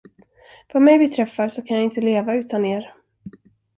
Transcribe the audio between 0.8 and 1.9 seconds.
mig beträffar, så kan jag